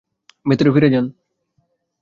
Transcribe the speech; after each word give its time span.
ভেতরে 0.45 0.69
ফিরে 0.73 0.89
যান। 0.89 1.05